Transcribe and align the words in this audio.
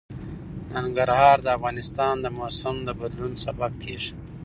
ننګرهار 0.73 1.37
د 1.43 1.47
افغانستان 1.57 2.13
د 2.21 2.25
موسم 2.37 2.75
د 2.87 2.89
بدلون 2.99 3.33
سبب 3.45 3.71
کېږي. 3.83 4.13